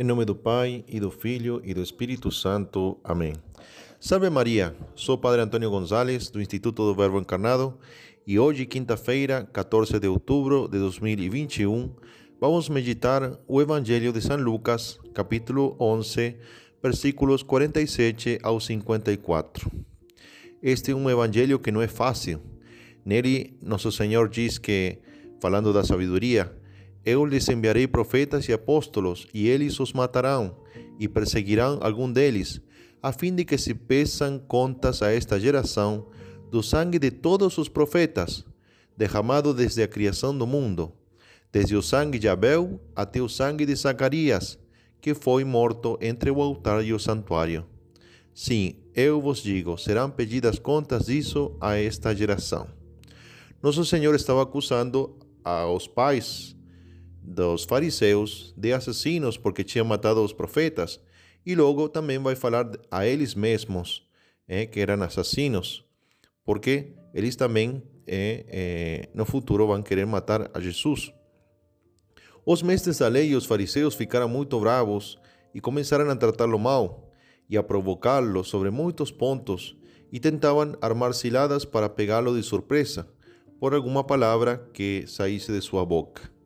[0.00, 2.96] Em nome do Pai, e do Filho e do Espírito Santo.
[3.02, 3.32] Amém.
[3.98, 7.76] Salve Maria, sou Padre Antônio Gonzalez, do Instituto do Verbo Encarnado,
[8.24, 11.90] e hoje, quinta-feira, 14 de outubro de 2021,
[12.40, 16.36] vamos meditar o Evangelho de São Lucas, capítulo 11,
[16.80, 19.68] versículos 47 ao 54.
[20.62, 22.40] Este é um evangelho que não é fácil.
[23.04, 24.98] Nele, nosso Senhor diz que,
[25.40, 26.56] falando da sabedoria,
[27.04, 30.56] eu lhes enviarei profetas e apóstolos, e eles os matarão,
[30.98, 32.60] e perseguirão algum deles,
[33.02, 36.06] a fim de que se peçam contas a esta geração
[36.50, 38.44] do sangue de todos os profetas,
[38.96, 40.92] derramado desde a criação do mundo,
[41.52, 44.58] desde o sangue de Abel até o sangue de Zacarias,
[45.00, 47.64] que foi morto entre o altar e o santuário.
[48.34, 52.68] Sim, eu vos digo, serão pedidas contas disso a esta geração.
[53.62, 56.56] Nosso Senhor estava acusando aos pais
[57.28, 60.98] dos fariseus de assassinos porque tinham matado os profetas,
[61.44, 64.06] e logo também vai falar a eles mesmos
[64.46, 65.84] é, que eram assassinos,
[66.44, 71.12] porque eles também é, é, no futuro vão querer matar a Jesus.
[72.44, 75.18] Os mestres da lei e os fariseus ficaram muito bravos
[75.54, 77.12] e começaram a tratá-lo mal
[77.48, 79.76] e a provocá-lo sobre muitos pontos
[80.10, 83.06] e tentavam armar ciladas para pegá-lo de surpresa
[83.60, 86.37] por alguma palavra que saísse de sua boca.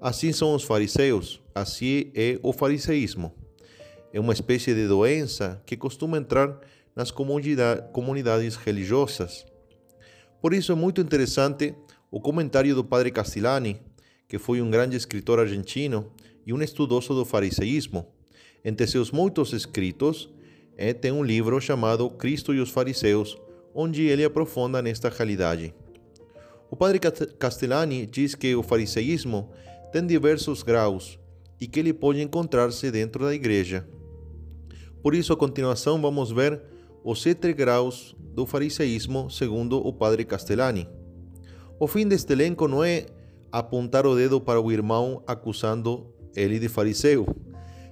[0.00, 3.34] Assim são os fariseus, assim é o fariseísmo.
[4.10, 6.58] É uma espécie de doença que costuma entrar
[6.96, 9.44] nas comunidades religiosas.
[10.40, 11.74] Por isso é muito interessante
[12.10, 13.78] o comentário do padre Castellani,
[14.26, 16.10] que foi um grande escritor argentino
[16.46, 18.06] e um estudoso do fariseísmo.
[18.64, 20.30] Entre seus muitos escritos,
[20.78, 23.36] é, tem um livro chamado Cristo e os Fariseus,
[23.74, 25.74] onde ele aprofunda nesta realidade.
[26.70, 26.98] O padre
[27.38, 29.50] Castellani diz que o fariseísmo
[29.92, 31.18] tem diversos graus
[31.60, 33.86] e que ele pode encontrar-se dentro da igreja.
[35.02, 36.60] Por isso, a continuação, vamos ver
[37.04, 40.88] os sete graus do fariseísmo segundo o padre Castellani.
[41.78, 43.06] O fim deste elenco não é
[43.50, 46.06] apontar o dedo para o irmão acusando
[46.36, 47.26] ele de fariseu,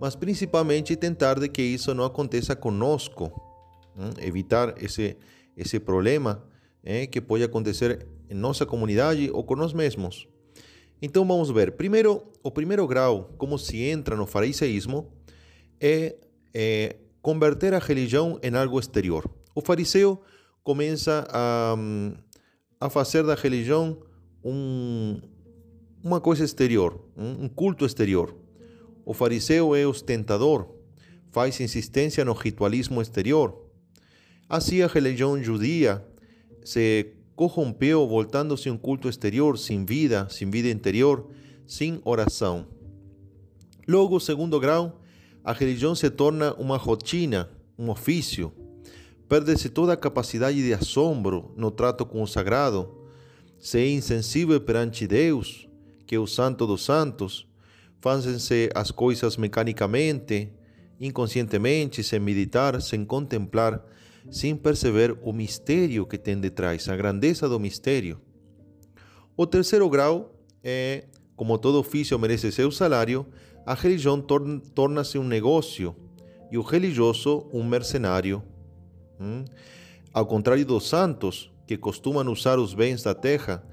[0.00, 3.32] mas principalmente tentar de que isso não aconteça conosco,
[3.98, 4.10] hein?
[4.20, 5.16] evitar esse,
[5.56, 6.44] esse problema
[6.84, 10.28] hein, que pode acontecer em nossa comunidade ou com nós mesmos.
[11.02, 11.72] Então vamos ver.
[11.72, 15.10] Primeiro, o primeiro grau, como se entra no fariseísmo,
[15.80, 16.16] é,
[16.52, 19.28] é converter a religião em algo exterior.
[19.54, 20.20] O fariseu
[20.62, 21.76] começa a,
[22.80, 23.98] a fazer da religião
[24.44, 25.20] um,
[26.02, 28.34] uma coisa exterior, um culto exterior.
[29.04, 30.68] O fariseu é ostentador,
[31.30, 33.66] faz insistência no ritualismo exterior.
[34.48, 36.04] Assim, a religião judia
[36.64, 41.26] se corrompeu, voltando-se um culto exterior, sem vida, sem vida interior,
[41.66, 42.66] sem oração.
[43.88, 45.00] Logo, segundo grau,
[45.42, 47.48] a religião se torna uma rotina,
[47.78, 48.52] um ofício.
[49.26, 52.94] Perde-se toda a capacidade de assombro no trato com o sagrado.
[53.58, 55.66] Se é insensível perante Deus,
[56.06, 57.46] que é o Santo dos Santos,
[58.02, 60.52] fazem-se as coisas mecanicamente,
[61.00, 63.82] inconscientemente, sem meditar, sem contemplar
[64.30, 68.20] sem perceber o mistério que tem detrás, a grandeza do mistério.
[69.36, 70.32] O terceiro grau
[70.62, 71.04] é,
[71.36, 73.26] como todo ofício merece seu salário,
[73.64, 74.20] a religião
[74.74, 75.96] torna-se um negócio
[76.50, 78.42] e o religioso um mercenário.
[79.18, 79.44] Hum?
[80.12, 83.64] Ao contrário dos santos, que costumam usar os bens da terra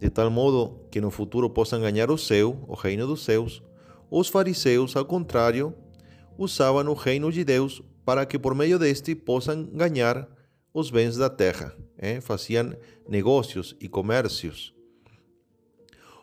[0.00, 3.62] de tal modo que no futuro possam ganhar o céu, o reino dos céus,
[4.10, 5.74] os fariseus, ao contrário,
[6.36, 10.28] usavam o reino de Deus para que por meio deste possam ganhar
[10.72, 11.74] os bens da terra.
[11.96, 12.20] Eh?
[12.20, 12.74] Faziam
[13.08, 14.74] negócios e comércios.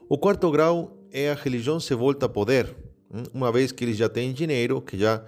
[0.07, 2.75] O quarto grau é a religião se volta a poder.
[3.33, 5.23] Uma vez que eles já têm dinheiro, que já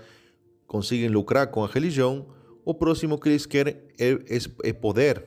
[0.68, 2.28] conseguem lucrar com a religião,
[2.66, 4.18] o próximo que eles querem é,
[4.64, 5.24] é poder.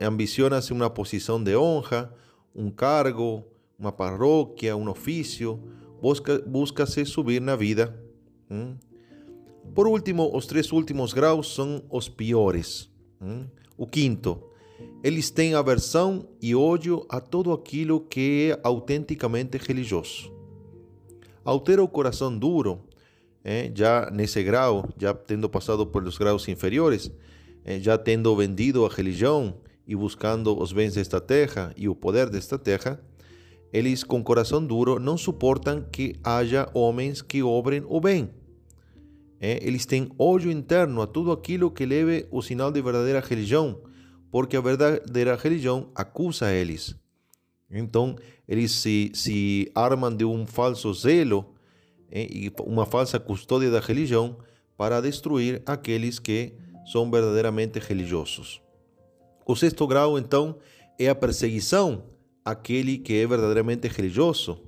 [0.00, 2.14] Ambiciona-se uma posição de honra,
[2.54, 3.44] um cargo,
[3.78, 5.62] uma paróquia, um ofício.
[6.00, 7.94] Busca-se busca subir na vida.
[9.74, 12.90] Por último, os três últimos graus são os piores.
[13.76, 14.42] O quinto,
[15.02, 20.32] eles têm aversão e ódio a todo aquilo que é autenticamente religioso.
[21.44, 22.80] Ao ter o coração duro,
[23.44, 27.10] eh, já nesse grau, já tendo passado pelos graus inferiores,
[27.64, 29.54] eh, já tendo vendido a religião
[29.86, 33.00] e buscando os bens desta terra e o poder desta terra,
[33.72, 38.39] eles com coração duro não suportam que haja homens que obrem o bem
[39.40, 43.80] é, eles têm ódio interno a tudo aquilo que leve o sinal de verdadeira religião,
[44.30, 46.94] porque a verdadeira religião acusa eles.
[47.70, 48.16] Então,
[48.46, 51.54] eles se, se armam de um falso zelo
[52.10, 54.36] eh, e uma falsa custódia da religião
[54.76, 56.52] para destruir aqueles que
[56.84, 58.60] são verdadeiramente religiosos.
[59.46, 60.56] O sexto grau, então,
[60.98, 62.04] é a perseguição
[62.44, 64.60] àquele que é verdadeiramente religioso.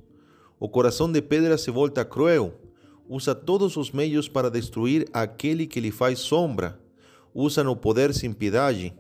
[0.59, 2.55] O coração de pedra se volta cruel,
[3.09, 6.81] usa todos os meios para destruir aquele que lhe faz sombra,
[7.35, 8.95] usa no poder sem piedade,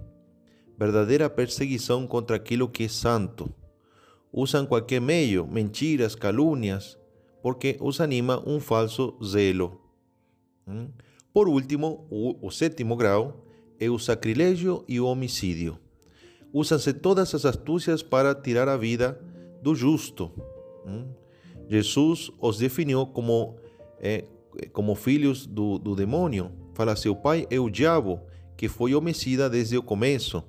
[0.78, 3.52] verdadeira perseguição contra aquilo que é santo.
[4.32, 6.99] Usam qualquer meio, mentiras, calúnias,
[7.43, 9.81] porque os anima um falso zelo.
[10.66, 10.88] Hum?
[11.32, 13.44] Por último, o, o sétimo grau
[13.78, 15.78] é o sacrilégio e o homicídio.
[16.52, 19.20] Usam-se todas as astúcias para tirar a vida
[19.62, 20.31] do justo.
[20.87, 21.12] Hum?
[21.69, 23.56] Jesus os definiu como,
[24.02, 24.25] é,
[24.72, 26.50] como filhos do, do demônio.
[26.75, 28.20] Fala, seu pai é o diabo,
[28.56, 30.43] que foi homicida desde o começo.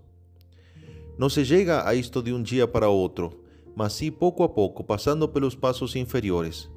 [1.18, 3.40] Não se chega a isto de um dia para outro,
[3.76, 6.70] mas sim pouco a pouco, passando pelos passos inferiores.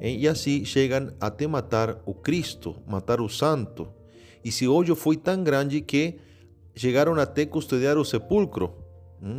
[0.00, 3.88] E assim chegam até matar o Cristo, matar o Santo.
[4.44, 6.18] E se ódio foi tão grande que
[6.74, 8.74] chegaram até custodiar o sepulcro,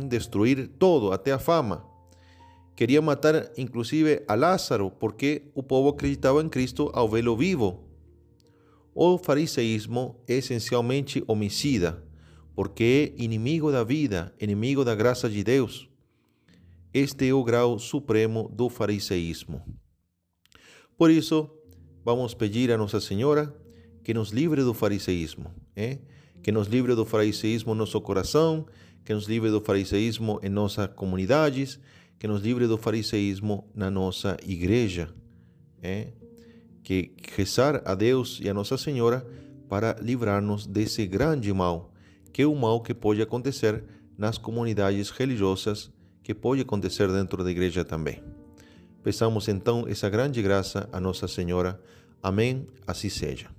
[0.08, 1.87] destruir todo, até a fama.
[2.78, 7.82] Queria matar inclusive a Lázaro, porque o povo acreditava em Cristo ao vê-lo vivo.
[8.94, 12.00] O fariseísmo é essencialmente homicida,
[12.54, 15.88] porque é inimigo da vida, inimigo da graça de Deus.
[16.94, 19.60] Este é o grau supremo do fariseísmo.
[20.96, 21.50] Por isso,
[22.04, 23.52] vamos pedir a Nossa Senhora
[24.04, 25.98] que nos livre do fariseísmo, eh?
[26.44, 28.66] que nos livre do fariseísmo em nosso coração,
[29.04, 31.80] que nos livre do fariseísmo em nossas comunidades,
[32.18, 35.08] que nos livre do fariseísmo na nossa igreja.
[35.82, 36.08] Eh?
[36.82, 39.26] Que rezar a Deus e a Nossa Senhora
[39.68, 41.92] para livrar-nos desse grande mal,
[42.32, 43.84] que é o mal que pode acontecer
[44.16, 45.90] nas comunidades religiosas,
[46.22, 48.22] que pode acontecer dentro da igreja também.
[49.02, 51.80] Peçamos então essa grande graça a Nossa Senhora.
[52.22, 52.66] Amém.
[52.86, 53.57] Assim seja.